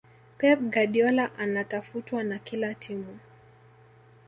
[0.37, 3.19] pep guardiola anatafutwa na kila timu